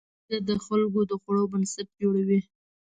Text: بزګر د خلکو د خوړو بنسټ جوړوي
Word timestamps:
بزګر 0.29 0.41
د 0.49 0.51
خلکو 0.65 0.99
د 1.09 1.11
خوړو 1.21 1.43
بنسټ 1.51 1.87
جوړوي 2.01 2.39